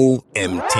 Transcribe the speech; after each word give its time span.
OMT. 0.00 0.78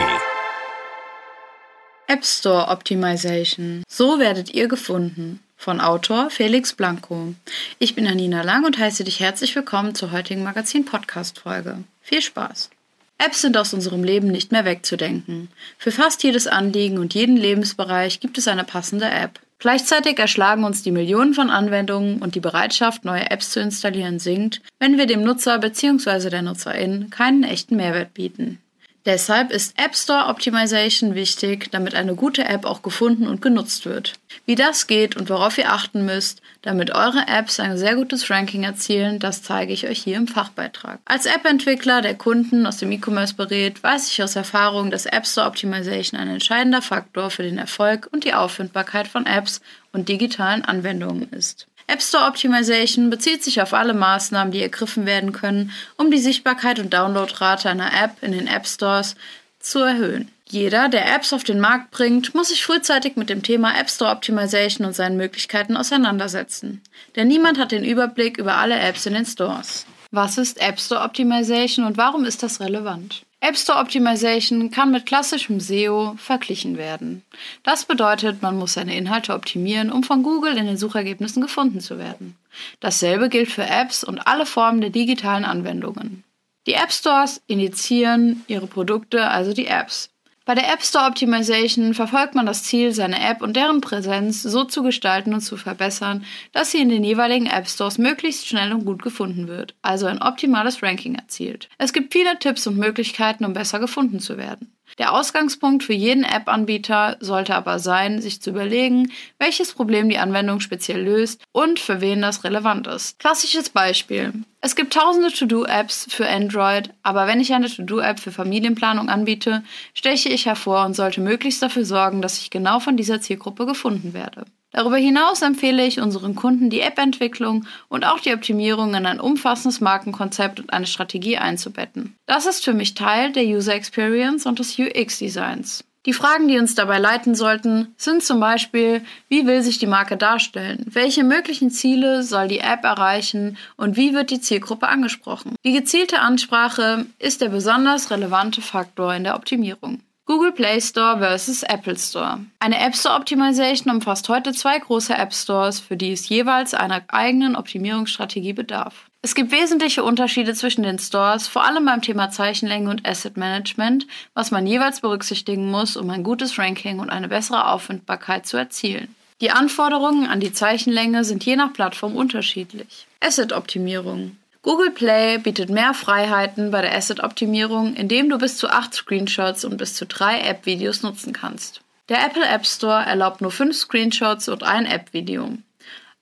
App 2.06 2.24
Store 2.24 2.68
Optimization. 2.68 3.84
So 3.86 4.18
werdet 4.18 4.54
ihr 4.54 4.66
gefunden. 4.66 5.40
Von 5.58 5.78
Autor 5.78 6.30
Felix 6.30 6.72
Blanco. 6.72 7.34
Ich 7.78 7.94
bin 7.94 8.06
Anina 8.06 8.40
Lang 8.40 8.64
und 8.64 8.78
heiße 8.78 9.04
dich 9.04 9.20
herzlich 9.20 9.54
willkommen 9.54 9.94
zur 9.94 10.12
heutigen 10.12 10.42
Magazin-Podcast-Folge. 10.42 11.84
Viel 12.00 12.22
Spaß! 12.22 12.70
Apps 13.18 13.42
sind 13.42 13.58
aus 13.58 13.74
unserem 13.74 14.04
Leben 14.04 14.28
nicht 14.28 14.52
mehr 14.52 14.64
wegzudenken. 14.64 15.50
Für 15.76 15.92
fast 15.92 16.22
jedes 16.24 16.46
Anliegen 16.46 16.96
und 16.96 17.12
jeden 17.12 17.36
Lebensbereich 17.36 18.20
gibt 18.20 18.38
es 18.38 18.48
eine 18.48 18.64
passende 18.64 19.10
App. 19.10 19.38
Gleichzeitig 19.58 20.18
erschlagen 20.18 20.64
uns 20.64 20.82
die 20.82 20.92
Millionen 20.92 21.34
von 21.34 21.50
Anwendungen 21.50 22.22
und 22.22 22.36
die 22.36 22.40
Bereitschaft, 22.40 23.04
neue 23.04 23.30
Apps 23.30 23.50
zu 23.50 23.60
installieren, 23.60 24.18
sinkt, 24.18 24.62
wenn 24.78 24.96
wir 24.96 25.04
dem 25.04 25.22
Nutzer 25.22 25.58
bzw. 25.58 26.30
der 26.30 26.40
Nutzerin 26.40 27.10
keinen 27.10 27.44
echten 27.44 27.76
Mehrwert 27.76 28.14
bieten. 28.14 28.60
Deshalb 29.06 29.50
ist 29.50 29.78
App 29.78 29.96
Store 29.96 30.26
Optimization 30.26 31.14
wichtig, 31.14 31.70
damit 31.70 31.94
eine 31.94 32.14
gute 32.14 32.44
App 32.44 32.66
auch 32.66 32.82
gefunden 32.82 33.26
und 33.26 33.40
genutzt 33.40 33.86
wird. 33.86 34.14
Wie 34.44 34.56
das 34.56 34.86
geht 34.86 35.16
und 35.16 35.30
worauf 35.30 35.56
ihr 35.56 35.72
achten 35.72 36.04
müsst, 36.04 36.42
damit 36.60 36.94
eure 36.94 37.26
Apps 37.26 37.58
ein 37.60 37.78
sehr 37.78 37.94
gutes 37.94 38.28
Ranking 38.28 38.64
erzielen, 38.64 39.18
das 39.18 39.42
zeige 39.42 39.72
ich 39.72 39.88
euch 39.88 40.02
hier 40.02 40.18
im 40.18 40.28
Fachbeitrag. 40.28 41.00
Als 41.06 41.24
App-Entwickler, 41.24 42.02
der 42.02 42.14
Kunden 42.14 42.66
aus 42.66 42.76
dem 42.76 42.92
E-Commerce 42.92 43.34
berät, 43.34 43.82
weiß 43.82 44.08
ich 44.08 44.22
aus 44.22 44.36
Erfahrung, 44.36 44.90
dass 44.90 45.06
App 45.06 45.26
Store 45.26 45.46
Optimization 45.46 46.20
ein 46.20 46.28
entscheidender 46.28 46.82
Faktor 46.82 47.30
für 47.30 47.42
den 47.42 47.56
Erfolg 47.56 48.08
und 48.12 48.24
die 48.24 48.34
Auffindbarkeit 48.34 49.08
von 49.08 49.24
Apps 49.24 49.62
und 49.92 50.10
digitalen 50.10 50.62
Anwendungen 50.62 51.30
ist. 51.30 51.66
App 51.90 52.02
Store 52.02 52.26
Optimization 52.26 53.10
bezieht 53.10 53.42
sich 53.42 53.60
auf 53.60 53.74
alle 53.74 53.94
Maßnahmen, 53.94 54.52
die 54.52 54.62
ergriffen 54.62 55.06
werden 55.06 55.32
können, 55.32 55.72
um 55.96 56.10
die 56.10 56.18
Sichtbarkeit 56.18 56.78
und 56.78 56.94
Downloadrate 56.94 57.68
einer 57.68 57.92
App 57.92 58.22
in 58.22 58.32
den 58.32 58.46
App 58.46 58.66
Stores 58.66 59.16
zu 59.58 59.80
erhöhen. 59.80 60.30
Jeder, 60.46 60.88
der 60.88 61.14
Apps 61.14 61.32
auf 61.32 61.44
den 61.44 61.60
Markt 61.60 61.90
bringt, 61.90 62.34
muss 62.34 62.48
sich 62.48 62.64
frühzeitig 62.64 63.16
mit 63.16 63.30
dem 63.30 63.42
Thema 63.42 63.78
App 63.78 63.90
Store 63.90 64.10
Optimization 64.10 64.86
und 64.86 64.94
seinen 64.94 65.16
Möglichkeiten 65.16 65.76
auseinandersetzen. 65.76 66.80
Denn 67.14 67.28
niemand 67.28 67.58
hat 67.58 67.70
den 67.70 67.84
Überblick 67.84 68.38
über 68.38 68.56
alle 68.56 68.78
Apps 68.78 69.06
in 69.06 69.14
den 69.14 69.26
Stores. 69.26 69.86
Was 70.10 70.38
ist 70.38 70.60
App 70.60 70.80
Store 70.80 71.02
Optimization 71.02 71.84
und 71.84 71.96
warum 71.96 72.24
ist 72.24 72.42
das 72.42 72.60
relevant? 72.60 73.22
App 73.42 73.56
Store 73.56 73.78
Optimization 73.78 74.70
kann 74.70 74.90
mit 74.90 75.06
klassischem 75.06 75.60
SEO 75.60 76.14
verglichen 76.18 76.76
werden. 76.76 77.22
Das 77.62 77.86
bedeutet, 77.86 78.42
man 78.42 78.58
muss 78.58 78.74
seine 78.74 78.94
Inhalte 78.94 79.32
optimieren, 79.32 79.90
um 79.90 80.02
von 80.02 80.22
Google 80.22 80.58
in 80.58 80.66
den 80.66 80.76
Suchergebnissen 80.76 81.40
gefunden 81.40 81.80
zu 81.80 81.98
werden. 81.98 82.36
Dasselbe 82.80 83.30
gilt 83.30 83.50
für 83.50 83.64
Apps 83.64 84.04
und 84.04 84.26
alle 84.26 84.44
Formen 84.44 84.82
der 84.82 84.90
digitalen 84.90 85.46
Anwendungen. 85.46 86.22
Die 86.66 86.74
App 86.74 86.92
Stores 86.92 87.40
initiieren 87.46 88.44
ihre 88.46 88.66
Produkte, 88.66 89.28
also 89.28 89.54
die 89.54 89.66
Apps. 89.66 90.10
Bei 90.50 90.56
der 90.56 90.72
App 90.72 90.82
Store 90.82 91.06
Optimization 91.06 91.94
verfolgt 91.94 92.34
man 92.34 92.44
das 92.44 92.64
Ziel, 92.64 92.90
seine 92.90 93.20
App 93.20 93.40
und 93.40 93.54
deren 93.54 93.80
Präsenz 93.80 94.42
so 94.42 94.64
zu 94.64 94.82
gestalten 94.82 95.32
und 95.32 95.42
zu 95.42 95.56
verbessern, 95.56 96.24
dass 96.50 96.72
sie 96.72 96.80
in 96.80 96.88
den 96.88 97.04
jeweiligen 97.04 97.46
App 97.46 97.68
Stores 97.68 97.98
möglichst 97.98 98.48
schnell 98.48 98.72
und 98.72 98.84
gut 98.84 99.00
gefunden 99.00 99.46
wird, 99.46 99.76
also 99.80 100.06
ein 100.06 100.20
optimales 100.20 100.82
Ranking 100.82 101.14
erzielt. 101.14 101.68
Es 101.78 101.92
gibt 101.92 102.12
viele 102.12 102.36
Tipps 102.40 102.66
und 102.66 102.78
Möglichkeiten, 102.78 103.44
um 103.44 103.52
besser 103.52 103.78
gefunden 103.78 104.18
zu 104.18 104.38
werden. 104.38 104.72
Der 104.98 105.12
Ausgangspunkt 105.12 105.84
für 105.84 105.92
jeden 105.92 106.24
App-Anbieter 106.24 107.16
sollte 107.20 107.54
aber 107.54 107.78
sein, 107.78 108.20
sich 108.20 108.40
zu 108.40 108.50
überlegen, 108.50 109.12
welches 109.38 109.72
Problem 109.72 110.08
die 110.08 110.18
Anwendung 110.18 110.60
speziell 110.60 111.02
löst 111.02 111.42
und 111.52 111.78
für 111.78 112.00
wen 112.00 112.22
das 112.22 112.44
relevant 112.44 112.86
ist. 112.86 113.18
Klassisches 113.18 113.70
Beispiel. 113.70 114.32
Es 114.60 114.76
gibt 114.76 114.92
tausende 114.92 115.32
To-Do-Apps 115.32 116.06
für 116.10 116.28
Android, 116.28 116.90
aber 117.02 117.26
wenn 117.26 117.40
ich 117.40 117.54
eine 117.54 117.70
To-Do-App 117.70 118.20
für 118.20 118.32
Familienplanung 118.32 119.08
anbiete, 119.08 119.62
steche 119.94 120.28
ich 120.28 120.46
hervor 120.46 120.84
und 120.84 120.94
sollte 120.94 121.20
möglichst 121.20 121.62
dafür 121.62 121.84
sorgen, 121.84 122.20
dass 122.20 122.38
ich 122.38 122.50
genau 122.50 122.78
von 122.78 122.96
dieser 122.96 123.20
Zielgruppe 123.20 123.64
gefunden 123.64 124.12
werde. 124.12 124.44
Darüber 124.72 124.96
hinaus 124.96 125.42
empfehle 125.42 125.84
ich 125.84 126.00
unseren 126.00 126.36
Kunden, 126.36 126.70
die 126.70 126.80
App-Entwicklung 126.80 127.66
und 127.88 128.04
auch 128.04 128.20
die 128.20 128.32
Optimierung 128.32 128.94
in 128.94 129.06
ein 129.06 129.20
umfassendes 129.20 129.80
Markenkonzept 129.80 130.60
und 130.60 130.72
eine 130.72 130.86
Strategie 130.86 131.38
einzubetten. 131.38 132.16
Das 132.26 132.46
ist 132.46 132.64
für 132.64 132.72
mich 132.74 132.94
Teil 132.94 133.32
der 133.32 133.44
User 133.44 133.74
Experience 133.74 134.46
und 134.46 134.58
des 134.60 134.78
UX-Designs. 134.78 135.84
Die 136.06 136.14
Fragen, 136.14 136.48
die 136.48 136.58
uns 136.58 136.74
dabei 136.74 136.98
leiten 136.98 137.34
sollten, 137.34 137.94
sind 137.98 138.22
zum 138.22 138.40
Beispiel, 138.40 139.02
wie 139.28 139.46
will 139.46 139.62
sich 139.62 139.78
die 139.78 139.86
Marke 139.86 140.16
darstellen? 140.16 140.86
Welche 140.86 141.24
möglichen 141.24 141.70
Ziele 141.70 142.22
soll 142.22 142.48
die 142.48 142.60
App 142.60 142.84
erreichen 142.84 143.58
und 143.76 143.98
wie 143.98 144.14
wird 144.14 144.30
die 144.30 144.40
Zielgruppe 144.40 144.88
angesprochen? 144.88 145.56
Die 145.62 145.72
gezielte 145.72 146.20
Ansprache 146.20 147.04
ist 147.18 147.42
der 147.42 147.50
besonders 147.50 148.10
relevante 148.10 148.62
Faktor 148.62 149.14
in 149.14 149.24
der 149.24 149.36
Optimierung. 149.36 150.00
Google 150.30 150.52
Play 150.52 150.80
Store 150.80 151.18
versus 151.18 151.64
Apple 151.64 151.98
Store. 151.98 152.38
Eine 152.60 152.78
App 152.78 152.94
Store 152.94 153.16
Optimization 153.16 153.92
umfasst 153.92 154.28
heute 154.28 154.52
zwei 154.52 154.78
große 154.78 155.12
App 155.12 155.34
Stores, 155.34 155.80
für 155.80 155.96
die 155.96 156.12
es 156.12 156.28
jeweils 156.28 156.72
einer 156.72 157.02
eigenen 157.08 157.56
Optimierungsstrategie 157.56 158.52
bedarf. 158.52 159.10
Es 159.22 159.34
gibt 159.34 159.50
wesentliche 159.50 160.04
Unterschiede 160.04 160.54
zwischen 160.54 160.84
den 160.84 161.00
Stores, 161.00 161.48
vor 161.48 161.64
allem 161.64 161.84
beim 161.84 162.00
Thema 162.00 162.30
Zeichenlänge 162.30 162.90
und 162.90 163.08
Asset 163.08 163.36
Management, 163.36 164.06
was 164.32 164.52
man 164.52 164.68
jeweils 164.68 165.00
berücksichtigen 165.00 165.68
muss, 165.68 165.96
um 165.96 166.08
ein 166.10 166.22
gutes 166.22 166.60
Ranking 166.60 167.00
und 167.00 167.10
eine 167.10 167.26
bessere 167.26 167.66
Auffindbarkeit 167.66 168.46
zu 168.46 168.56
erzielen. 168.56 169.12
Die 169.40 169.50
Anforderungen 169.50 170.28
an 170.28 170.38
die 170.38 170.52
Zeichenlänge 170.52 171.24
sind 171.24 171.44
je 171.44 171.56
nach 171.56 171.72
Plattform 171.72 172.14
unterschiedlich. 172.14 173.08
Asset-Optimierung. 173.18 174.36
Google 174.62 174.90
Play 174.90 175.38
bietet 175.38 175.70
mehr 175.70 175.94
Freiheiten 175.94 176.70
bei 176.70 176.82
der 176.82 176.94
Asset-Optimierung, 176.94 177.94
indem 177.94 178.28
du 178.28 178.36
bis 178.36 178.58
zu 178.58 178.68
acht 178.68 178.92
Screenshots 178.92 179.64
und 179.64 179.78
bis 179.78 179.94
zu 179.94 180.04
drei 180.04 180.40
App-Videos 180.40 181.02
nutzen 181.02 181.32
kannst. 181.32 181.80
Der 182.10 182.22
Apple 182.26 182.46
App 182.46 182.66
Store 182.66 183.02
erlaubt 183.02 183.40
nur 183.40 183.52
fünf 183.52 183.74
Screenshots 183.74 184.50
und 184.50 184.62
ein 184.62 184.84
App-Video. 184.84 185.56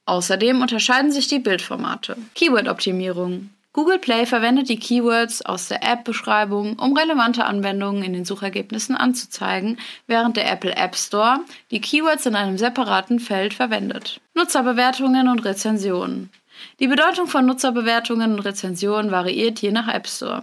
Außerdem 0.05 0.63
unterscheiden 0.63 1.11
sich 1.11 1.27
die 1.27 1.41
Bildformate. 1.41 2.17
Keyword-Optimierung. 2.37 3.51
Google 3.73 3.99
Play 3.99 4.25
verwendet 4.25 4.69
die 4.69 4.79
Keywords 4.79 5.45
aus 5.45 5.69
der 5.69 5.83
App-Beschreibung, 5.83 6.79
um 6.79 6.97
relevante 6.97 7.45
Anwendungen 7.45 8.05
in 8.05 8.13
den 8.13 8.25
Suchergebnissen 8.25 8.97
anzuzeigen, 8.97 9.79
während 10.07 10.37
der 10.37 10.51
Apple 10.51 10.75
App 10.77 10.95
Store 10.95 11.41
die 11.73 11.81
Keywords 11.81 12.25
in 12.27 12.37
einem 12.37 12.57
separaten 12.57 13.19
Feld 13.19 13.53
verwendet. 13.53 14.21
Nutzerbewertungen 14.35 15.29
und 15.29 15.45
Rezensionen. 15.45 16.31
Die 16.81 16.89
Bedeutung 16.89 17.27
von 17.27 17.47
Nutzerbewertungen 17.47 18.33
und 18.33 18.41
Rezensionen 18.41 19.11
variiert 19.11 19.61
je 19.61 19.73
nach 19.73 19.89
App 19.89 20.07
Store. 20.07 20.43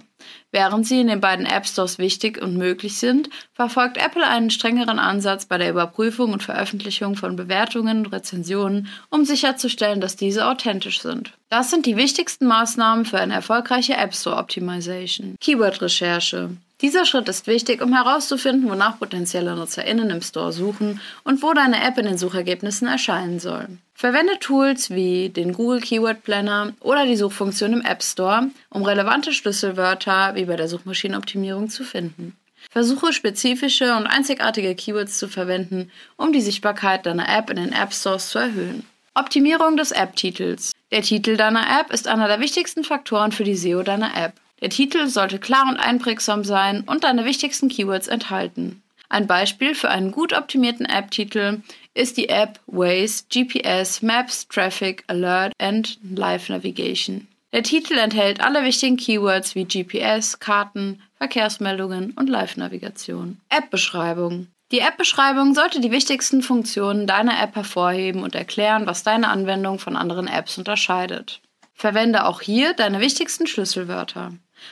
Während 0.52 0.88
sie 0.88 1.02
in 1.02 1.08
den 1.08 1.22
beiden 1.22 1.46
App 1.46 1.68
Stores 1.68 1.98
wichtig 1.98 2.42
und 2.42 2.56
möglich 2.58 2.98
sind, 2.98 3.30
verfolgt 3.54 3.98
Apple 3.98 4.26
einen 4.26 4.50
strengeren 4.50 5.00
Ansatz 5.00 5.46
bei 5.46 5.58
der 5.58 5.70
Überprüfung 5.70 6.34
und 6.34 6.44
Veröffentlichung 6.44 7.16
von 7.16 7.36
Bewertungen 7.36 8.00
und 8.00 8.14
Rezensionen, 8.14 8.88
um 9.10 9.26
sicherzustellen, 9.26 10.02
dass 10.02 10.16
diese 10.16 10.48
authentisch 10.48 11.02
sind. 11.02 11.34
Das 11.50 11.70
sind 11.70 11.86
die 11.86 11.98
wichtigsten 11.98 12.46
Maßnahmen 12.46 13.06
für 13.06 13.20
eine 13.20 13.34
erfolgreiche 13.34 13.96
App 13.98 14.16
Store 14.16 14.38
Optimization. 14.38 15.36
Keyword-Recherche. 15.42 16.52
Dieser 16.82 17.06
Schritt 17.06 17.30
ist 17.30 17.48
wichtig, 17.48 17.82
um 17.82 17.94
herauszufinden, 17.94 18.70
wonach 18.70 19.00
potenzielle 19.00 19.56
NutzerInnen 19.56 20.10
im 20.10 20.22
Store 20.22 20.52
suchen 20.52 21.00
und 21.24 21.42
wo 21.42 21.54
deine 21.54 21.82
App 21.82 21.98
in 21.98 22.06
den 22.06 22.18
Suchergebnissen 22.18 22.88
erscheinen 22.88 23.40
soll. 23.40 23.68
Verwende 23.94 24.38
Tools 24.40 24.90
wie 24.90 25.30
den 25.30 25.54
Google 25.54 25.80
Keyword 25.80 26.24
Planner 26.24 26.74
oder 26.82 27.06
die 27.06 27.16
Suchfunktion 27.16 27.72
im 27.72 27.82
App 27.82 28.04
Store, 28.04 28.50
um 28.70 28.84
relevante 28.84 29.32
Schlüsselwörter 29.32 30.36
wie 30.36 30.46
bei 30.46 30.58
der 30.58 30.68
Suchmaschinenoptimierung 30.68 31.70
zu 31.70 31.86
finden. 31.86 32.36
Versuche 32.70 33.14
spezifische 33.14 33.96
und 33.96 34.06
einzigartige 34.06 34.76
Keywords 34.76 35.18
zu 35.18 35.30
verwenden, 35.30 35.92
um 36.18 36.34
die 36.34 36.42
Sichtbarkeit 36.42 37.06
deiner 37.06 37.30
App 37.30 37.50
in 37.50 37.56
den 37.56 37.72
App 37.72 37.94
Stores 37.94 38.30
zu 38.30 38.40
erhöhen. 38.40 38.86
Optimierung 39.14 39.78
des 39.78 39.92
App-Titels. 39.92 40.74
Der 40.92 41.02
Titel 41.02 41.38
deiner 41.38 41.80
App 41.80 41.94
ist 41.94 42.10
einer 42.10 42.28
der 42.28 42.42
wichtigsten 42.42 42.84
Faktoren 42.84 43.32
für 43.32 43.46
die 43.46 43.56
SEO 43.56 43.82
deiner 43.82 44.18
App. 44.18 44.34
Der 44.62 44.70
Titel 44.70 45.08
sollte 45.08 45.40
klar 45.40 45.66
und 45.68 45.78
einprägsam 45.78 46.44
sein 46.44 46.84
und 46.86 47.04
deine 47.04 47.26
wichtigsten 47.26 47.70
Keywords 47.70 48.08
enthalten. 48.08 48.82
Ein 49.10 49.28
Beispiel 49.28 49.76
für 49.76 49.90
einen 49.90 50.12
gut 50.12 50.34
optimierten 50.34 50.86
App-Titel 50.86 51.62
ist 51.94 52.18
die 52.18 52.30
App 52.30 52.60
Waze, 52.68 53.26
GPS, 53.30 54.02
Maps, 54.02 54.48
Traffic, 54.48 55.04
Alert 55.08 55.54
and 55.60 56.00
Live 56.04 56.50
Navigation. 56.50 57.28
Der 57.56 57.64
Titel 57.64 57.98
enthält 57.98 58.42
alle 58.42 58.66
wichtigen 58.66 58.98
Keywords 58.98 59.56
wie 59.56 59.64
GPS, 59.64 60.40
Karten, 60.40 61.02
Verkehrsmeldungen 61.18 62.12
und 62.12 62.30
Live-Navigation. 62.30 63.40
App-Beschreibung. 63.48 64.48
Die 64.74 64.80
App-Beschreibung 64.80 65.54
sollte 65.54 65.80
die 65.80 65.92
wichtigsten 65.92 66.42
Funktionen 66.42 67.08
deiner 67.08 67.42
App 67.42 67.56
hervorheben 67.56 68.24
und 68.24 68.36
erklären, 68.36 68.88
was 68.88 69.04
deine 69.04 69.30
Anwendung 69.30 69.80
von 69.80 69.96
anderen 69.96 70.28
Apps 70.28 70.58
unterscheidet. 70.58 71.40
Verwende 71.76 72.26
auch 72.26 72.42
hier 72.42 72.74
deine 72.74 73.02
wichtigsten 73.02 73.48
Schlüsselwörter. 73.48 74.32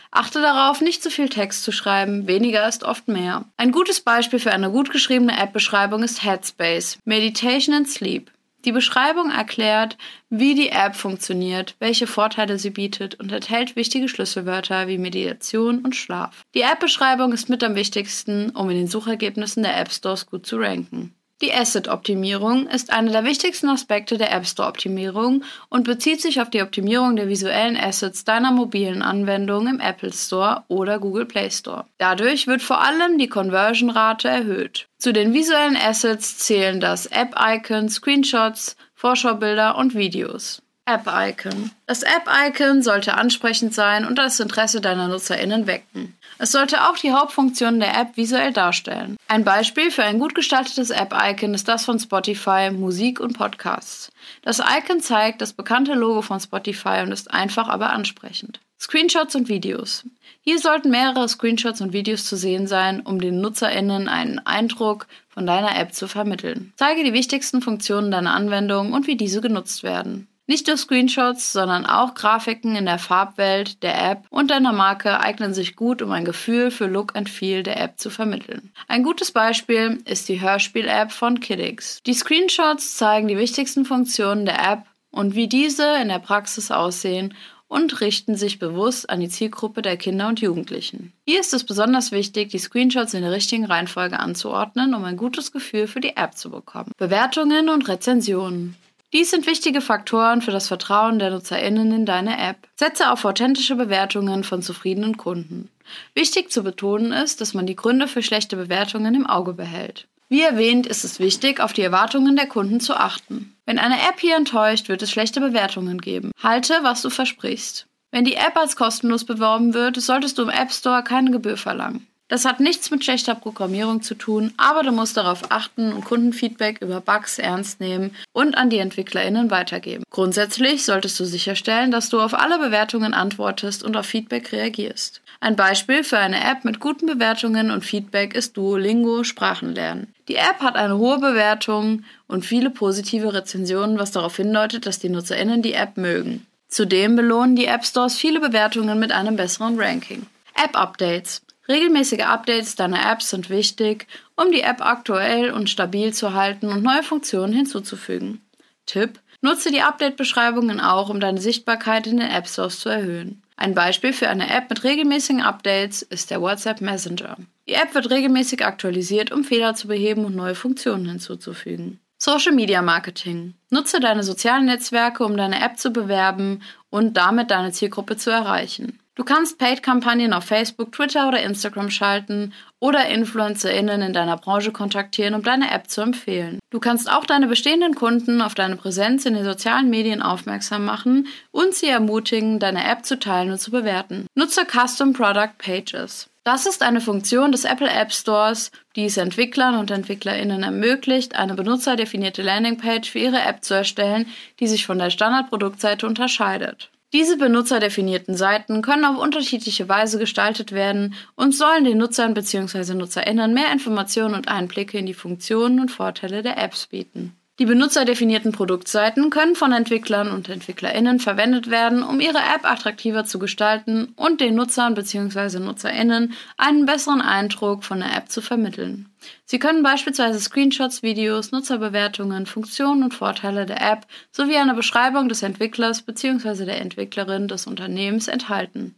Achte 0.09 0.41
darauf, 0.41 0.79
nicht 0.79 1.03
zu 1.03 1.11
viel 1.11 1.27
Text 1.27 1.63
zu 1.63 1.73
schreiben, 1.73 2.27
weniger 2.27 2.67
ist 2.67 2.85
oft 2.85 3.09
mehr. 3.09 3.45
Ein 3.57 3.73
gutes 3.73 3.99
Beispiel 3.99 4.39
für 4.39 4.53
eine 4.53 4.71
gut 4.71 4.89
geschriebene 4.89 5.37
App-Beschreibung 5.37 6.01
ist 6.01 6.23
Headspace, 6.23 6.97
Meditation 7.03 7.75
and 7.75 7.89
Sleep. 7.89 8.31
Die 8.63 8.71
Beschreibung 8.71 9.29
erklärt, 9.29 9.97
wie 10.29 10.55
die 10.55 10.69
App 10.69 10.95
funktioniert, 10.95 11.75
welche 11.79 12.07
Vorteile 12.07 12.57
sie 12.57 12.69
bietet 12.69 13.15
und 13.15 13.29
enthält 13.33 13.75
wichtige 13.75 14.07
Schlüsselwörter 14.07 14.87
wie 14.87 14.97
Meditation 14.97 15.79
und 15.79 15.97
Schlaf. 15.97 16.43
Die 16.55 16.61
App-Beschreibung 16.61 17.33
ist 17.33 17.49
mit 17.49 17.61
am 17.65 17.75
wichtigsten, 17.75 18.51
um 18.51 18.69
in 18.69 18.77
den 18.77 18.87
Suchergebnissen 18.87 19.63
der 19.63 19.77
App 19.77 19.91
Stores 19.91 20.25
gut 20.27 20.45
zu 20.45 20.55
ranken. 20.55 21.13
Die 21.43 21.53
Asset-Optimierung 21.53 22.67
ist 22.67 22.93
einer 22.93 23.11
der 23.11 23.25
wichtigsten 23.25 23.67
Aspekte 23.67 24.17
der 24.17 24.31
App 24.31 24.47
Store-Optimierung 24.47 25.43
und 25.67 25.83
bezieht 25.83 26.21
sich 26.21 26.39
auf 26.39 26.49
die 26.49 26.61
Optimierung 26.61 27.17
der 27.17 27.27
visuellen 27.27 27.75
Assets 27.75 28.23
deiner 28.23 28.53
mobilen 28.53 29.01
Anwendung 29.01 29.67
im 29.67 29.81
Apple 29.81 30.13
Store 30.13 30.63
oder 30.69 30.99
Google 30.99 31.25
Play 31.25 31.51
Store. 31.51 31.83
Dadurch 31.97 32.47
wird 32.47 32.61
vor 32.61 32.81
allem 32.81 33.17
die 33.17 33.27
Conversion-Rate 33.27 34.29
erhöht. 34.29 34.87
Zu 34.97 35.11
den 35.11 35.33
visuellen 35.33 35.75
Assets 35.75 36.37
zählen 36.37 36.79
das 36.79 37.07
App-Icon, 37.07 37.89
Screenshots, 37.89 38.77
Vorschaubilder 38.95 39.75
und 39.77 39.95
Videos. 39.95 40.62
App-Icon. 40.85 41.71
Das 41.85 42.03
App-Icon 42.03 42.81
sollte 42.81 43.13
ansprechend 43.13 43.73
sein 43.73 44.05
und 44.05 44.17
das 44.17 44.39
Interesse 44.41 44.81
deiner 44.81 45.07
NutzerInnen 45.07 45.65
wecken. 45.65 46.17
Es 46.39 46.51
sollte 46.51 46.89
auch 46.89 46.97
die 46.97 47.13
Hauptfunktionen 47.13 47.79
der 47.79 47.97
App 47.97 48.17
visuell 48.17 48.51
darstellen. 48.51 49.15
Ein 49.29 49.45
Beispiel 49.45 49.91
für 49.91 50.03
ein 50.03 50.19
gut 50.19 50.35
gestaltetes 50.35 50.89
App-Icon 50.89 51.53
ist 51.53 51.69
das 51.69 51.85
von 51.85 51.99
Spotify, 51.99 52.69
Musik 52.69 53.21
und 53.21 53.37
Podcasts. 53.37 54.11
Das 54.41 54.59
Icon 54.59 54.99
zeigt 54.99 55.41
das 55.41 55.53
bekannte 55.53 55.93
Logo 55.93 56.21
von 56.21 56.41
Spotify 56.41 57.01
und 57.03 57.13
ist 57.13 57.31
einfach, 57.33 57.69
aber 57.69 57.91
ansprechend. 57.91 58.59
Screenshots 58.77 59.35
und 59.35 59.47
Videos. 59.47 60.03
Hier 60.41 60.59
sollten 60.59 60.89
mehrere 60.89 61.29
Screenshots 61.29 61.79
und 61.79 61.93
Videos 61.93 62.25
zu 62.25 62.35
sehen 62.35 62.67
sein, 62.67 62.99
um 62.99 63.21
den 63.21 63.39
NutzerInnen 63.39 64.09
einen 64.09 64.39
Eindruck 64.39 65.07
von 65.29 65.45
deiner 65.47 65.79
App 65.79 65.93
zu 65.93 66.09
vermitteln. 66.09 66.73
Zeige 66.75 67.05
die 67.05 67.13
wichtigsten 67.13 67.61
Funktionen 67.61 68.11
deiner 68.11 68.33
Anwendung 68.33 68.91
und 68.91 69.07
wie 69.07 69.15
diese 69.15 69.39
genutzt 69.39 69.83
werden. 69.83 70.27
Nicht 70.45 70.67
nur 70.67 70.75
Screenshots, 70.75 71.53
sondern 71.53 71.85
auch 71.85 72.15
Grafiken 72.15 72.75
in 72.75 72.85
der 72.85 72.99
Farbwelt 72.99 73.81
der 73.81 74.11
App 74.11 74.25
und 74.29 74.51
deiner 74.51 74.73
Marke 74.73 75.21
eignen 75.21 75.53
sich 75.53 75.77
gut, 75.77 76.01
um 76.01 76.11
ein 76.11 76.25
Gefühl 76.25 76.69
für 76.69 76.87
Look 76.87 77.15
and 77.15 77.29
Feel 77.29 77.63
der 77.63 77.79
App 77.79 77.97
zu 77.97 78.09
vermitteln. 78.09 78.73
Ein 78.89 79.03
gutes 79.03 79.31
Beispiel 79.31 80.01
ist 80.03 80.27
die 80.27 80.41
Hörspiel-App 80.41 81.13
von 81.13 81.39
Kiddix. 81.39 82.03
Die 82.03 82.13
Screenshots 82.13 82.97
zeigen 82.97 83.29
die 83.29 83.37
wichtigsten 83.37 83.85
Funktionen 83.85 84.45
der 84.45 84.59
App 84.59 84.83
und 85.11 85.35
wie 85.35 85.47
diese 85.47 85.95
in 86.01 86.09
der 86.09 86.19
Praxis 86.19 86.71
aussehen 86.71 87.33
und 87.69 88.01
richten 88.01 88.35
sich 88.35 88.59
bewusst 88.59 89.09
an 89.09 89.21
die 89.21 89.29
Zielgruppe 89.29 89.81
der 89.81 89.97
Kinder 89.97 90.27
und 90.27 90.41
Jugendlichen. 90.41 91.13
Hier 91.25 91.39
ist 91.39 91.53
es 91.53 91.63
besonders 91.63 92.11
wichtig, 92.11 92.49
die 92.49 92.59
Screenshots 92.59 93.13
in 93.13 93.21
der 93.21 93.31
richtigen 93.31 93.65
Reihenfolge 93.65 94.19
anzuordnen, 94.19 94.93
um 94.93 95.03
ein 95.05 95.17
gutes 95.17 95.51
Gefühl 95.51 95.87
für 95.87 96.01
die 96.01 96.17
App 96.17 96.37
zu 96.37 96.51
bekommen. 96.51 96.91
Bewertungen 96.97 97.69
und 97.69 97.87
Rezensionen. 97.87 98.75
Dies 99.13 99.29
sind 99.29 99.45
wichtige 99.45 99.79
Faktoren 99.79 100.41
für 100.41 100.49
das 100.49 100.67
Vertrauen 100.67 101.19
der 101.19 101.29
NutzerInnen 101.29 101.91
in 101.91 102.05
deine 102.07 102.35
App. 102.39 102.67
Setze 102.75 103.11
auf 103.11 103.23
authentische 103.25 103.75
Bewertungen 103.75 104.43
von 104.43 104.63
zufriedenen 104.63 105.17
Kunden. 105.17 105.69
Wichtig 106.15 106.51
zu 106.51 106.63
betonen 106.63 107.11
ist, 107.11 107.39
dass 107.39 107.53
man 107.53 107.67
die 107.67 107.75
Gründe 107.75 108.07
für 108.07 108.23
schlechte 108.23 108.55
Bewertungen 108.55 109.13
im 109.13 109.27
Auge 109.27 109.53
behält. 109.53 110.07
Wie 110.29 110.41
erwähnt, 110.41 110.87
ist 110.87 111.03
es 111.03 111.19
wichtig, 111.19 111.59
auf 111.59 111.73
die 111.73 111.83
Erwartungen 111.83 112.35
der 112.35 112.47
Kunden 112.47 112.79
zu 112.79 112.95
achten. 112.95 113.55
Wenn 113.67 113.77
eine 113.77 113.97
App 113.97 114.19
hier 114.19 114.35
enttäuscht, 114.35 114.89
wird 114.89 115.03
es 115.03 115.11
schlechte 115.11 115.41
Bewertungen 115.41 116.01
geben. 116.01 116.31
Halte, 116.41 116.79
was 116.81 117.03
du 117.03 117.11
versprichst. 117.11 117.85
Wenn 118.09 118.25
die 118.25 118.35
App 118.35 118.57
als 118.57 118.75
kostenlos 118.75 119.25
beworben 119.25 119.75
wird, 119.75 120.01
solltest 120.01 120.39
du 120.39 120.41
im 120.41 120.49
App 120.49 120.71
Store 120.71 121.03
keine 121.03 121.29
Gebühr 121.29 121.57
verlangen. 121.57 122.07
Das 122.33 122.45
hat 122.45 122.59
nichts 122.59 122.89
mit 122.89 123.05
schlechter 123.05 123.35
Programmierung 123.35 124.01
zu 124.01 124.15
tun, 124.15 124.55
aber 124.57 124.81
du 124.81 124.91
musst 124.91 125.17
darauf 125.17 125.51
achten 125.51 125.93
und 125.93 126.03
Kundenfeedback 126.03 126.81
über 126.81 126.99
Bugs 126.99 127.37
ernst 127.37 127.79
nehmen 127.79 128.15
und 128.31 128.57
an 128.57 128.71
die 128.71 128.79
EntwicklerInnen 128.79 129.51
weitergeben. 129.51 130.03
Grundsätzlich 130.09 130.83
solltest 130.83 131.19
du 131.19 131.25
sicherstellen, 131.25 131.91
dass 131.91 132.09
du 132.09 132.19
auf 132.19 132.33
alle 132.33 132.57
Bewertungen 132.57 133.13
antwortest 133.13 133.83
und 133.83 133.95
auf 133.95 134.07
Feedback 134.07 134.51
reagierst. 134.51 135.21
Ein 135.41 135.55
Beispiel 135.55 136.03
für 136.03 136.17
eine 136.17 136.43
App 136.43 136.65
mit 136.65 136.79
guten 136.79 137.05
Bewertungen 137.05 137.69
und 137.69 137.85
Feedback 137.85 138.33
ist 138.33 138.57
Duolingo 138.57 139.23
Sprachenlernen. 139.23 140.11
Die 140.27 140.37
App 140.37 140.59
hat 140.61 140.75
eine 140.75 140.97
hohe 140.97 141.19
Bewertung 141.19 142.03
und 142.27 142.47
viele 142.47 142.71
positive 142.71 143.31
Rezensionen, 143.31 143.99
was 143.99 144.09
darauf 144.09 144.37
hindeutet, 144.37 144.87
dass 144.87 144.97
die 144.97 145.09
NutzerInnen 145.09 145.61
die 145.61 145.73
App 145.75 145.97
mögen. 145.97 146.47
Zudem 146.67 147.15
belohnen 147.15 147.55
die 147.55 147.67
App 147.67 147.85
Stores 147.85 148.17
viele 148.17 148.39
Bewertungen 148.39 148.97
mit 148.97 149.11
einem 149.11 149.35
besseren 149.35 149.79
Ranking. 149.79 150.25
App-Updates. 150.55 151.43
Regelmäßige 151.67 152.23
Updates 152.23 152.75
deiner 152.75 153.09
Apps 153.09 153.29
sind 153.29 153.49
wichtig, 153.49 154.07
um 154.35 154.51
die 154.51 154.61
App 154.61 154.81
aktuell 154.81 155.51
und 155.51 155.69
stabil 155.69 156.13
zu 156.13 156.33
halten 156.33 156.67
und 156.67 156.83
neue 156.83 157.03
Funktionen 157.03 157.53
hinzuzufügen. 157.53 158.41
Tipp: 158.85 159.19
Nutze 159.41 159.71
die 159.71 159.81
Update-Beschreibungen 159.81 160.79
auch, 160.79 161.09
um 161.09 161.19
deine 161.19 161.39
Sichtbarkeit 161.39 162.07
in 162.07 162.17
den 162.17 162.29
App 162.29 162.47
Stores 162.47 162.79
zu 162.79 162.89
erhöhen. 162.89 163.43
Ein 163.55 163.75
Beispiel 163.75 164.11
für 164.11 164.29
eine 164.29 164.49
App 164.49 164.69
mit 164.69 164.83
regelmäßigen 164.83 165.41
Updates 165.41 166.01
ist 166.01 166.31
der 166.31 166.41
WhatsApp 166.41 166.81
Messenger. 166.81 167.37
Die 167.67 167.73
App 167.73 167.93
wird 167.93 168.09
regelmäßig 168.09 168.65
aktualisiert, 168.65 169.31
um 169.31 169.43
Fehler 169.43 169.75
zu 169.75 169.87
beheben 169.87 170.25
und 170.25 170.35
neue 170.35 170.55
Funktionen 170.55 171.07
hinzuzufügen. 171.07 171.99
Social 172.17 172.53
Media 172.53 172.81
Marketing. 172.81 173.53
Nutze 173.69 173.99
deine 173.99 174.23
sozialen 174.23 174.65
Netzwerke, 174.65 175.25
um 175.25 175.37
deine 175.37 175.61
App 175.61 175.77
zu 175.77 175.91
bewerben 175.91 176.61
und 176.89 177.15
damit 177.17 177.51
deine 177.51 177.71
Zielgruppe 177.71 178.17
zu 178.17 178.31
erreichen. 178.31 178.99
Du 179.15 179.23
kannst 179.23 179.59
Paid-Kampagnen 179.59 180.33
auf 180.33 180.45
Facebook, 180.45 180.91
Twitter 180.91 181.27
oder 181.27 181.43
Instagram 181.43 181.91
schalten 181.91 182.51
oder 182.79 183.07
InfluencerInnen 183.09 184.01
in 184.01 184.11
deiner 184.11 184.37
Branche 184.37 184.71
kontaktieren, 184.71 185.35
um 185.35 185.43
deine 185.43 185.69
App 185.69 185.87
zu 185.87 186.01
empfehlen. 186.01 186.57
Du 186.71 186.79
kannst 186.79 187.11
auch 187.11 187.25
deine 187.25 187.45
bestehenden 187.45 187.93
Kunden 187.93 188.41
auf 188.41 188.55
deine 188.55 188.75
Präsenz 188.75 189.25
in 189.25 189.35
den 189.35 189.43
sozialen 189.43 189.91
Medien 189.91 190.23
aufmerksam 190.23 190.85
machen 190.85 191.27
und 191.51 191.75
sie 191.75 191.89
ermutigen, 191.89 192.57
deine 192.57 192.89
App 192.89 193.05
zu 193.05 193.19
teilen 193.19 193.51
und 193.51 193.59
zu 193.59 193.69
bewerten. 193.69 194.25
Nutze 194.33 194.65
Custom 194.65 195.13
Product 195.13 195.59
Pages. 195.59 196.27
Das 196.43 196.65
ist 196.65 196.81
eine 196.81 196.99
Funktion 196.99 197.51
des 197.51 197.65
Apple 197.65 197.89
App 197.89 198.11
Stores, 198.11 198.71
die 198.95 199.05
es 199.05 199.17
Entwicklern 199.17 199.75
und 199.75 199.91
EntwicklerInnen 199.91 200.63
ermöglicht, 200.63 201.35
eine 201.35 201.53
benutzerdefinierte 201.53 202.41
Landingpage 202.41 203.11
für 203.11 203.19
ihre 203.19 203.41
App 203.41 203.63
zu 203.63 203.75
erstellen, 203.75 204.25
die 204.59 204.67
sich 204.67 204.87
von 204.87 204.97
der 204.97 205.11
Standardproduktseite 205.11 206.07
unterscheidet. 206.07 206.89
Diese 207.13 207.37
benutzerdefinierten 207.37 208.35
Seiten 208.35 208.81
können 208.81 209.05
auf 209.05 209.19
unterschiedliche 209.19 209.87
Weise 209.87 210.17
gestaltet 210.17 210.71
werden 210.71 211.13
und 211.35 211.53
sollen 211.53 211.85
den 211.85 211.99
Nutzern 211.99 212.33
bzw. 212.33 212.95
Nutzerinnen 212.95 213.53
mehr 213.53 213.71
Informationen 213.71 214.33
und 214.33 214.47
Einblicke 214.47 214.97
in 214.97 215.05
die 215.05 215.13
Funktionen 215.13 215.79
und 215.79 215.91
Vorteile 215.91 216.41
der 216.41 216.57
Apps 216.57 216.87
bieten. 216.87 217.35
Die 217.59 217.65
benutzerdefinierten 217.65 218.51
Produktseiten 218.51 219.29
können 219.29 219.55
von 219.55 219.73
Entwicklern 219.73 220.31
und 220.31 220.49
EntwicklerInnen 220.49 221.19
verwendet 221.19 221.69
werden, 221.69 222.01
um 222.01 222.19
ihre 222.19 222.39
App 222.39 222.65
attraktiver 222.65 223.25
zu 223.25 223.37
gestalten 223.37 224.13
und 224.15 224.41
den 224.41 224.55
Nutzern 224.55 224.95
bzw. 224.95 225.59
NutzerInnen 225.59 226.33
einen 226.57 226.87
besseren 226.87 227.21
Eindruck 227.21 227.83
von 227.83 227.99
der 227.99 228.17
App 228.17 228.29
zu 228.29 228.41
vermitteln. 228.41 229.07
Sie 229.45 229.59
können 229.59 229.83
beispielsweise 229.83 230.39
Screenshots, 230.39 231.03
Videos, 231.03 231.51
Nutzerbewertungen, 231.51 232.47
Funktionen 232.47 233.03
und 233.03 233.13
Vorteile 233.13 233.67
der 233.67 233.81
App 233.81 234.07
sowie 234.31 234.57
eine 234.57 234.73
Beschreibung 234.73 235.29
des 235.29 235.43
Entwicklers 235.43 236.01
bzw. 236.01 236.65
der 236.65 236.81
Entwicklerin 236.81 237.47
des 237.47 237.67
Unternehmens 237.67 238.27
enthalten. 238.27 238.95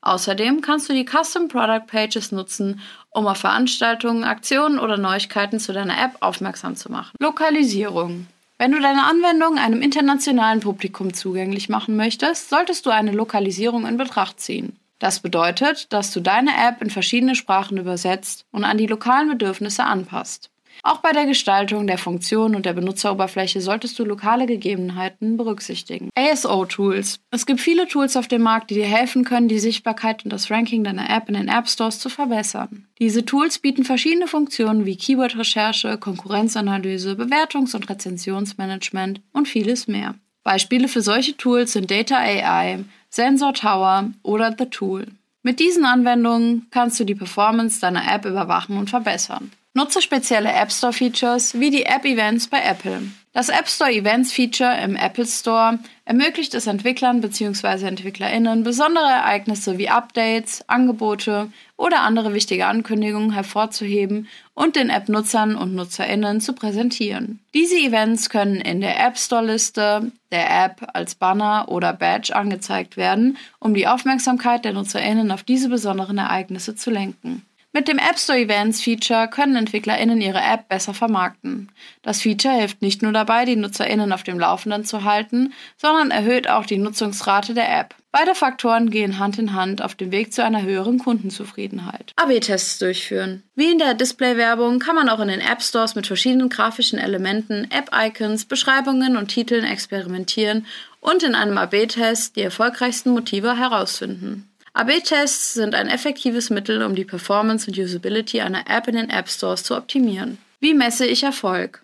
Außerdem 0.00 0.62
kannst 0.62 0.88
du 0.88 0.94
die 0.94 1.04
Custom 1.04 1.48
Product 1.48 1.86
Pages 1.86 2.32
nutzen, 2.32 2.80
um 3.18 3.26
auf 3.26 3.38
Veranstaltungen, 3.38 4.24
Aktionen 4.24 4.78
oder 4.78 4.96
Neuigkeiten 4.96 5.60
zu 5.60 5.72
deiner 5.72 6.02
App 6.02 6.16
aufmerksam 6.20 6.76
zu 6.76 6.90
machen. 6.90 7.16
Lokalisierung. 7.20 8.26
Wenn 8.58 8.72
du 8.72 8.80
deine 8.80 9.04
Anwendung 9.04 9.58
einem 9.58 9.82
internationalen 9.82 10.60
Publikum 10.60 11.12
zugänglich 11.12 11.68
machen 11.68 11.96
möchtest, 11.96 12.48
solltest 12.50 12.86
du 12.86 12.90
eine 12.90 13.12
Lokalisierung 13.12 13.86
in 13.86 13.96
Betracht 13.96 14.40
ziehen. 14.40 14.76
Das 14.98 15.20
bedeutet, 15.20 15.92
dass 15.92 16.12
du 16.12 16.20
deine 16.20 16.50
App 16.56 16.82
in 16.82 16.90
verschiedene 16.90 17.36
Sprachen 17.36 17.76
übersetzt 17.76 18.46
und 18.50 18.64
an 18.64 18.78
die 18.78 18.86
lokalen 18.86 19.28
Bedürfnisse 19.28 19.84
anpasst. 19.84 20.50
Auch 20.82 20.98
bei 20.98 21.12
der 21.12 21.26
Gestaltung 21.26 21.86
der 21.86 21.98
Funktion 21.98 22.54
und 22.54 22.66
der 22.66 22.72
Benutzeroberfläche 22.72 23.60
solltest 23.60 23.98
du 23.98 24.04
lokale 24.04 24.46
Gegebenheiten 24.46 25.36
berücksichtigen. 25.36 26.10
ASO-Tools. 26.14 27.20
Es 27.30 27.46
gibt 27.46 27.60
viele 27.60 27.88
Tools 27.88 28.16
auf 28.16 28.28
dem 28.28 28.42
Markt, 28.42 28.70
die 28.70 28.74
dir 28.74 28.86
helfen 28.86 29.24
können, 29.24 29.48
die 29.48 29.58
Sichtbarkeit 29.58 30.24
und 30.24 30.32
das 30.32 30.50
Ranking 30.50 30.84
deiner 30.84 31.10
App 31.10 31.28
in 31.28 31.34
den 31.34 31.48
App 31.48 31.68
Stores 31.68 31.98
zu 31.98 32.08
verbessern. 32.08 32.86
Diese 32.98 33.24
Tools 33.24 33.58
bieten 33.58 33.84
verschiedene 33.84 34.26
Funktionen 34.26 34.86
wie 34.86 34.96
Keyword-Recherche, 34.96 35.98
Konkurrenzanalyse, 35.98 37.12
Bewertungs- 37.12 37.74
und 37.74 37.88
Rezensionsmanagement 37.88 39.20
und 39.32 39.48
vieles 39.48 39.88
mehr. 39.88 40.14
Beispiele 40.44 40.88
für 40.88 41.02
solche 41.02 41.36
Tools 41.36 41.72
sind 41.72 41.90
Data 41.90 42.16
AI, 42.16 42.84
Sensor 43.10 43.52
Tower 43.52 44.10
oder 44.22 44.54
The 44.58 44.66
Tool. 44.66 45.06
Mit 45.42 45.60
diesen 45.60 45.84
Anwendungen 45.84 46.66
kannst 46.70 46.98
du 46.98 47.04
die 47.04 47.14
Performance 47.14 47.80
deiner 47.80 48.12
App 48.12 48.24
überwachen 48.24 48.76
und 48.76 48.90
verbessern. 48.90 49.50
Nutze 49.74 50.02
spezielle 50.02 50.52
App 50.52 50.72
Store 50.72 50.92
Features 50.92 51.60
wie 51.60 51.70
die 51.70 51.84
App 51.84 52.04
Events 52.04 52.48
bei 52.48 52.60
Apple. 52.60 53.02
Das 53.32 53.50
App 53.50 53.68
Store 53.68 53.92
Events 53.92 54.32
Feature 54.32 54.76
im 54.82 54.96
Apple 54.96 55.26
Store 55.26 55.78
ermöglicht 56.06 56.54
es 56.54 56.66
Entwicklern 56.66 57.20
bzw. 57.20 57.86
EntwicklerInnen, 57.86 58.64
besondere 58.64 59.04
Ereignisse 59.04 59.78
wie 59.78 59.90
Updates, 59.90 60.64
Angebote 60.68 61.52
oder 61.76 62.00
andere 62.00 62.34
wichtige 62.34 62.66
Ankündigungen 62.66 63.30
hervorzuheben 63.30 64.26
und 64.54 64.74
den 64.74 64.90
App-Nutzern 64.90 65.54
und 65.54 65.74
NutzerInnen 65.74 66.40
zu 66.40 66.54
präsentieren. 66.54 67.38
Diese 67.54 67.76
Events 67.76 68.30
können 68.30 68.56
in 68.56 68.80
der 68.80 68.98
App 69.06 69.16
Store-Liste 69.16 70.10
der 70.32 70.64
App 70.64 70.88
als 70.94 71.14
Banner 71.14 71.66
oder 71.68 71.92
Badge 71.92 72.34
angezeigt 72.34 72.96
werden, 72.96 73.36
um 73.60 73.74
die 73.74 73.86
Aufmerksamkeit 73.86 74.64
der 74.64 74.72
NutzerInnen 74.72 75.30
auf 75.30 75.44
diese 75.44 75.68
besonderen 75.68 76.18
Ereignisse 76.18 76.74
zu 76.74 76.90
lenken. 76.90 77.44
Mit 77.74 77.86
dem 77.86 77.98
App 77.98 78.18
Store 78.18 78.38
Events 78.38 78.80
Feature 78.80 79.28
können 79.28 79.54
EntwicklerInnen 79.54 80.22
ihre 80.22 80.40
App 80.40 80.70
besser 80.70 80.94
vermarkten. 80.94 81.70
Das 82.00 82.22
Feature 82.22 82.54
hilft 82.54 82.80
nicht 82.80 83.02
nur 83.02 83.12
dabei, 83.12 83.44
die 83.44 83.56
NutzerInnen 83.56 84.10
auf 84.12 84.22
dem 84.22 84.38
Laufenden 84.38 84.86
zu 84.86 85.04
halten, 85.04 85.52
sondern 85.76 86.10
erhöht 86.10 86.48
auch 86.48 86.64
die 86.64 86.78
Nutzungsrate 86.78 87.52
der 87.52 87.78
App. 87.78 87.94
Beide 88.10 88.34
Faktoren 88.34 88.88
gehen 88.88 89.18
Hand 89.18 89.38
in 89.38 89.52
Hand 89.52 89.82
auf 89.82 89.94
dem 89.94 90.10
Weg 90.12 90.32
zu 90.32 90.42
einer 90.42 90.62
höheren 90.62 90.98
Kundenzufriedenheit. 90.98 92.14
AB-Tests 92.16 92.78
durchführen. 92.78 93.42
Wie 93.54 93.70
in 93.70 93.78
der 93.78 93.92
Display-Werbung 93.92 94.78
kann 94.78 94.96
man 94.96 95.10
auch 95.10 95.20
in 95.20 95.28
den 95.28 95.40
App 95.40 95.60
Stores 95.60 95.94
mit 95.94 96.06
verschiedenen 96.06 96.48
grafischen 96.48 96.98
Elementen, 96.98 97.70
App-Icons, 97.70 98.46
Beschreibungen 98.46 99.18
und 99.18 99.28
Titeln 99.28 99.64
experimentieren 99.64 100.64
und 101.00 101.22
in 101.22 101.34
einem 101.34 101.58
AB-Test 101.58 102.36
die 102.36 102.42
erfolgreichsten 102.42 103.10
Motive 103.10 103.58
herausfinden. 103.58 104.48
AB-Tests 104.78 105.54
sind 105.54 105.74
ein 105.74 105.88
effektives 105.88 106.50
Mittel, 106.50 106.84
um 106.84 106.94
die 106.94 107.04
Performance 107.04 107.68
und 107.68 107.76
Usability 107.76 108.40
einer 108.40 108.70
App 108.70 108.86
in 108.86 108.94
den 108.94 109.10
App 109.10 109.28
Stores 109.28 109.64
zu 109.64 109.76
optimieren. 109.76 110.38
Wie 110.60 110.72
messe 110.72 111.04
ich 111.04 111.24
Erfolg? 111.24 111.82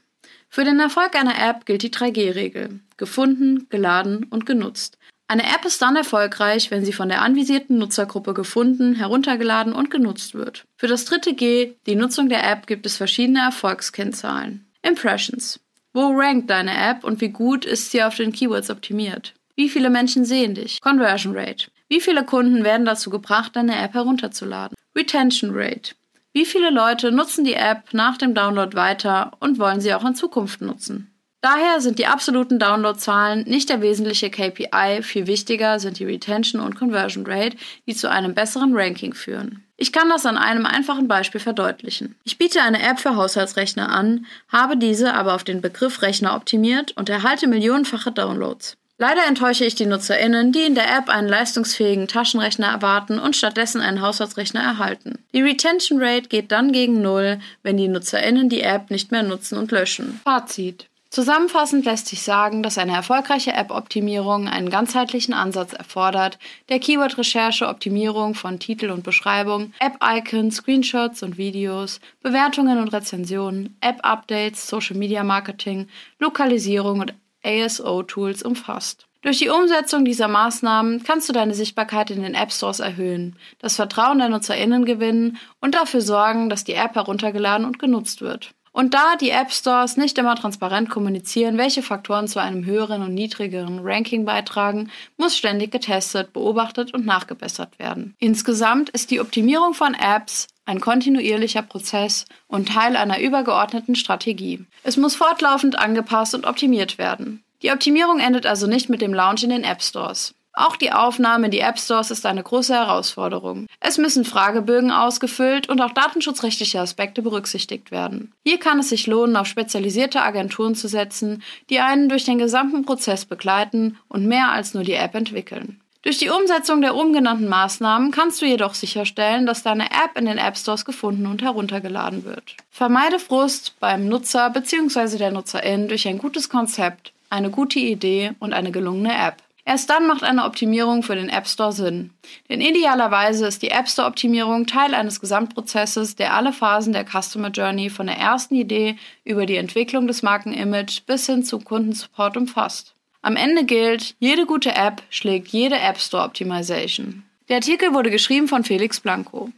Für 0.48 0.62
den 0.62 0.78
Erfolg 0.78 1.16
einer 1.16 1.36
App 1.36 1.66
gilt 1.66 1.82
die 1.82 1.90
3G-Regel. 1.90 2.78
Gefunden, 2.96 3.66
geladen 3.68 4.28
und 4.30 4.46
genutzt. 4.46 4.96
Eine 5.26 5.42
App 5.42 5.64
ist 5.64 5.82
dann 5.82 5.96
erfolgreich, 5.96 6.70
wenn 6.70 6.84
sie 6.84 6.92
von 6.92 7.08
der 7.08 7.22
anvisierten 7.22 7.78
Nutzergruppe 7.78 8.32
gefunden, 8.32 8.94
heruntergeladen 8.94 9.72
und 9.72 9.90
genutzt 9.90 10.36
wird. 10.36 10.64
Für 10.76 10.86
das 10.86 11.04
dritte 11.04 11.34
G, 11.34 11.72
die 11.86 11.96
Nutzung 11.96 12.28
der 12.28 12.48
App, 12.48 12.68
gibt 12.68 12.86
es 12.86 12.96
verschiedene 12.96 13.40
Erfolgskennzahlen. 13.40 14.66
Impressions. 14.82 15.58
Wo 15.92 16.12
rankt 16.12 16.48
deine 16.48 16.76
App 16.90 17.02
und 17.02 17.20
wie 17.20 17.30
gut 17.30 17.64
ist 17.64 17.90
sie 17.90 18.04
auf 18.04 18.14
den 18.14 18.30
Keywords 18.30 18.70
optimiert? 18.70 19.34
Wie 19.56 19.68
viele 19.68 19.90
Menschen 19.90 20.24
sehen 20.24 20.54
dich? 20.54 20.80
Conversion 20.80 21.36
Rate. 21.36 21.66
Wie 21.88 22.00
viele 22.00 22.24
Kunden 22.24 22.64
werden 22.64 22.86
dazu 22.86 23.10
gebracht, 23.10 23.56
deine 23.56 23.76
App 23.76 23.94
herunterzuladen? 23.94 24.76
Retention 24.96 25.50
Rate. 25.54 25.94
Wie 26.32 26.44
viele 26.44 26.70
Leute 26.70 27.12
nutzen 27.12 27.44
die 27.44 27.54
App 27.54 27.92
nach 27.92 28.16
dem 28.16 28.34
Download 28.34 28.74
weiter 28.76 29.32
und 29.38 29.58
wollen 29.58 29.80
sie 29.80 29.94
auch 29.94 30.04
in 30.04 30.14
Zukunft 30.14 30.60
nutzen? 30.60 31.10
Daher 31.42 31.82
sind 31.82 31.98
die 31.98 32.06
absoluten 32.06 32.58
Downloadzahlen 32.58 33.44
nicht 33.46 33.68
der 33.68 33.82
wesentliche 33.82 34.30
KPI, 34.30 35.02
viel 35.02 35.26
wichtiger 35.26 35.78
sind 35.78 35.98
die 35.98 36.06
Retention 36.06 36.62
und 36.62 36.74
Conversion 36.74 37.26
Rate, 37.26 37.58
die 37.86 37.94
zu 37.94 38.10
einem 38.10 38.34
besseren 38.34 38.74
Ranking 38.74 39.12
führen. 39.12 39.62
Ich 39.76 39.92
kann 39.92 40.08
das 40.08 40.24
an 40.24 40.38
einem 40.38 40.64
einfachen 40.64 41.06
Beispiel 41.06 41.42
verdeutlichen. 41.42 42.16
Ich 42.24 42.38
biete 42.38 42.62
eine 42.62 42.82
App 42.82 42.98
für 42.98 43.14
Haushaltsrechner 43.14 43.90
an, 43.90 44.24
habe 44.48 44.78
diese 44.78 45.12
aber 45.12 45.34
auf 45.34 45.44
den 45.44 45.60
Begriff 45.60 46.00
Rechner 46.00 46.34
optimiert 46.34 46.96
und 46.96 47.10
erhalte 47.10 47.46
millionenfache 47.46 48.10
Downloads. 48.10 48.78
Leider 48.96 49.26
enttäusche 49.26 49.64
ich 49.64 49.74
die 49.74 49.86
NutzerInnen, 49.86 50.52
die 50.52 50.62
in 50.62 50.76
der 50.76 50.96
App 50.96 51.08
einen 51.08 51.28
leistungsfähigen 51.28 52.06
Taschenrechner 52.06 52.68
erwarten 52.68 53.18
und 53.18 53.34
stattdessen 53.34 53.80
einen 53.80 54.00
Haushaltsrechner 54.00 54.62
erhalten. 54.62 55.18
Die 55.32 55.42
Retention 55.42 56.00
Rate 56.00 56.28
geht 56.28 56.52
dann 56.52 56.70
gegen 56.70 57.02
Null, 57.02 57.40
wenn 57.64 57.76
die 57.76 57.88
NutzerInnen 57.88 58.48
die 58.48 58.62
App 58.62 58.90
nicht 58.90 59.10
mehr 59.10 59.24
nutzen 59.24 59.58
und 59.58 59.72
löschen. 59.72 60.20
Fazit. 60.22 60.88
Zusammenfassend 61.10 61.84
lässt 61.84 62.08
sich 62.08 62.22
sagen, 62.22 62.64
dass 62.64 62.76
eine 62.76 62.94
erfolgreiche 62.94 63.52
App-Optimierung 63.52 64.48
einen 64.48 64.68
ganzheitlichen 64.68 65.32
Ansatz 65.32 65.72
erfordert, 65.72 66.40
der 66.68 66.80
Keyword-Recherche, 66.80 67.68
Optimierung 67.68 68.34
von 68.34 68.58
Titel 68.58 68.90
und 68.90 69.04
Beschreibung, 69.04 69.72
App-Icons, 69.78 70.56
Screenshots 70.56 71.22
und 71.22 71.38
Videos, 71.38 72.00
Bewertungen 72.20 72.78
und 72.78 72.88
Rezensionen, 72.88 73.76
App-Updates, 73.80 74.66
Social-Media-Marketing, 74.66 75.86
Lokalisierung 76.18 76.98
und 76.98 77.14
ASO-Tools 77.44 78.42
umfasst. 78.42 79.06
Durch 79.22 79.38
die 79.38 79.48
Umsetzung 79.48 80.04
dieser 80.04 80.28
Maßnahmen 80.28 81.02
kannst 81.02 81.28
du 81.28 81.32
deine 81.32 81.54
Sichtbarkeit 81.54 82.10
in 82.10 82.22
den 82.22 82.34
App 82.34 82.52
Stores 82.52 82.80
erhöhen, 82.80 83.36
das 83.58 83.76
Vertrauen 83.76 84.18
der 84.18 84.28
NutzerInnen 84.28 84.84
gewinnen 84.84 85.38
und 85.60 85.74
dafür 85.74 86.02
sorgen, 86.02 86.50
dass 86.50 86.64
die 86.64 86.74
App 86.74 86.94
heruntergeladen 86.94 87.66
und 87.66 87.78
genutzt 87.78 88.20
wird. 88.20 88.54
Und 88.74 88.92
da 88.92 89.14
die 89.14 89.30
App 89.30 89.52
Stores 89.52 89.96
nicht 89.96 90.18
immer 90.18 90.34
transparent 90.34 90.90
kommunizieren, 90.90 91.56
welche 91.58 91.80
Faktoren 91.80 92.26
zu 92.26 92.40
einem 92.40 92.64
höheren 92.64 93.02
und 93.02 93.14
niedrigeren 93.14 93.78
Ranking 93.80 94.24
beitragen, 94.24 94.90
muss 95.16 95.36
ständig 95.36 95.70
getestet, 95.70 96.32
beobachtet 96.32 96.92
und 96.92 97.06
nachgebessert 97.06 97.78
werden. 97.78 98.16
Insgesamt 98.18 98.90
ist 98.90 99.12
die 99.12 99.20
Optimierung 99.20 99.74
von 99.74 99.94
Apps 99.94 100.48
ein 100.64 100.80
kontinuierlicher 100.80 101.62
Prozess 101.62 102.24
und 102.48 102.68
Teil 102.68 102.96
einer 102.96 103.20
übergeordneten 103.20 103.94
Strategie. 103.94 104.66
Es 104.82 104.96
muss 104.96 105.14
fortlaufend 105.14 105.78
angepasst 105.78 106.34
und 106.34 106.44
optimiert 106.44 106.98
werden. 106.98 107.44
Die 107.62 107.70
Optimierung 107.70 108.18
endet 108.18 108.44
also 108.44 108.66
nicht 108.66 108.88
mit 108.88 109.00
dem 109.00 109.14
Launch 109.14 109.44
in 109.44 109.50
den 109.50 109.62
App 109.62 109.82
Stores. 109.82 110.34
Auch 110.56 110.76
die 110.76 110.92
Aufnahme 110.92 111.46
in 111.46 111.50
die 111.50 111.58
App 111.58 111.80
Stores 111.80 112.12
ist 112.12 112.24
eine 112.26 112.44
große 112.44 112.72
Herausforderung. 112.72 113.66
Es 113.80 113.98
müssen 113.98 114.24
Fragebögen 114.24 114.92
ausgefüllt 114.92 115.68
und 115.68 115.80
auch 115.80 115.90
datenschutzrechtliche 115.90 116.80
Aspekte 116.80 117.22
berücksichtigt 117.22 117.90
werden. 117.90 118.32
Hier 118.44 118.60
kann 118.60 118.78
es 118.78 118.90
sich 118.90 119.08
lohnen, 119.08 119.34
auf 119.36 119.48
spezialisierte 119.48 120.22
Agenturen 120.22 120.76
zu 120.76 120.86
setzen, 120.86 121.42
die 121.70 121.80
einen 121.80 122.08
durch 122.08 122.24
den 122.24 122.38
gesamten 122.38 122.84
Prozess 122.84 123.24
begleiten 123.24 123.98
und 124.08 124.26
mehr 124.26 124.50
als 124.50 124.74
nur 124.74 124.84
die 124.84 124.92
App 124.92 125.16
entwickeln. 125.16 125.80
Durch 126.02 126.18
die 126.18 126.28
Umsetzung 126.28 126.82
der 126.82 126.94
oben 126.94 127.14
genannten 127.14 127.48
Maßnahmen 127.48 128.12
kannst 128.12 128.40
du 128.40 128.46
jedoch 128.46 128.74
sicherstellen, 128.74 129.46
dass 129.46 129.62
deine 129.62 129.86
App 129.86 130.16
in 130.16 130.26
den 130.26 130.38
App 130.38 130.56
Stores 130.56 130.84
gefunden 130.84 131.26
und 131.26 131.42
heruntergeladen 131.42 132.24
wird. 132.24 132.56
Vermeide 132.70 133.18
Frust 133.18 133.74
beim 133.80 134.06
Nutzer 134.06 134.50
bzw. 134.50 135.16
der 135.16 135.32
Nutzerin 135.32 135.88
durch 135.88 136.06
ein 136.06 136.18
gutes 136.18 136.48
Konzept, 136.48 137.12
eine 137.30 137.50
gute 137.50 137.78
Idee 137.78 138.32
und 138.38 138.52
eine 138.52 138.70
gelungene 138.70 139.16
App. 139.16 139.43
Erst 139.66 139.88
dann 139.88 140.06
macht 140.06 140.22
eine 140.22 140.44
Optimierung 140.44 141.02
für 141.02 141.14
den 141.14 141.30
App 141.30 141.46
Store 141.46 141.72
Sinn. 141.72 142.10
Denn 142.50 142.60
idealerweise 142.60 143.46
ist 143.46 143.62
die 143.62 143.70
App 143.70 143.88
Store 143.88 144.08
Optimierung 144.08 144.66
Teil 144.66 144.94
eines 144.94 145.20
Gesamtprozesses, 145.20 146.16
der 146.16 146.34
alle 146.34 146.52
Phasen 146.52 146.92
der 146.92 147.06
Customer 147.06 147.48
Journey 147.48 147.88
von 147.88 148.06
der 148.06 148.18
ersten 148.18 148.56
Idee 148.56 148.96
über 149.24 149.46
die 149.46 149.56
Entwicklung 149.56 150.06
des 150.06 150.22
Markenimage 150.22 151.00
bis 151.06 151.26
hin 151.26 151.44
zum 151.44 151.64
Kundensupport 151.64 152.36
umfasst. 152.36 152.94
Am 153.22 153.36
Ende 153.36 153.64
gilt, 153.64 154.16
jede 154.18 154.44
gute 154.44 154.74
App 154.74 155.02
schlägt 155.08 155.48
jede 155.48 155.78
App 155.78 155.98
Store 155.98 156.24
Optimization. 156.24 157.22
Der 157.48 157.56
Artikel 157.56 157.94
wurde 157.94 158.10
geschrieben 158.10 158.48
von 158.48 158.64
Felix 158.64 159.00
Blanco. 159.00 159.50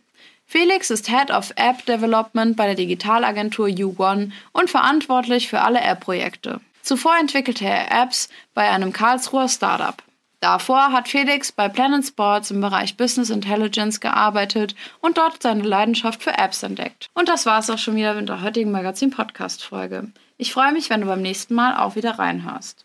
Felix 0.44 0.90
ist 0.90 1.08
Head 1.08 1.32
of 1.32 1.52
App 1.56 1.84
Development 1.86 2.56
bei 2.56 2.66
der 2.66 2.76
Digitalagentur 2.76 3.66
U1 3.66 4.30
und 4.52 4.70
verantwortlich 4.70 5.48
für 5.48 5.62
alle 5.62 5.80
App-Projekte. 5.80 6.60
Zuvor 6.86 7.16
entwickelte 7.18 7.64
er 7.64 7.90
Apps 7.90 8.28
bei 8.54 8.70
einem 8.70 8.92
Karlsruher 8.92 9.48
Startup. 9.48 10.00
Davor 10.38 10.92
hat 10.92 11.08
Felix 11.08 11.50
bei 11.50 11.68
Planet 11.68 12.06
Sports 12.06 12.52
im 12.52 12.60
Bereich 12.60 12.96
Business 12.96 13.28
Intelligence 13.28 13.98
gearbeitet 13.98 14.76
und 15.00 15.18
dort 15.18 15.42
seine 15.42 15.64
Leidenschaft 15.64 16.22
für 16.22 16.38
Apps 16.38 16.62
entdeckt. 16.62 17.08
Und 17.12 17.28
das 17.28 17.44
war 17.44 17.58
es 17.58 17.70
auch 17.70 17.78
schon 17.78 17.96
wieder 17.96 18.14
mit 18.14 18.28
der 18.28 18.40
heutigen 18.40 18.70
Magazin-Podcast-Folge. 18.70 20.12
Ich 20.36 20.52
freue 20.52 20.70
mich, 20.70 20.88
wenn 20.88 21.00
du 21.00 21.08
beim 21.08 21.22
nächsten 21.22 21.54
Mal 21.54 21.76
auch 21.76 21.96
wieder 21.96 22.20
reinhörst. 22.20 22.84